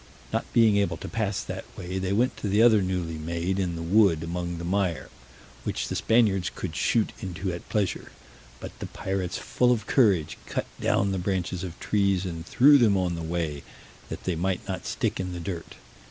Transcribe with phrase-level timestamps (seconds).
[0.33, 3.75] Not being able to pass that way, they went to the other newly made in
[3.75, 5.09] the wood among the mire,
[5.63, 8.11] which the Spaniards could shoot into at pleasure;
[8.59, 12.97] but the pirates, full of courage, cut down the branches of trees and threw them
[12.97, 13.61] on the way,
[14.09, 15.75] that they might not stick in the dirt.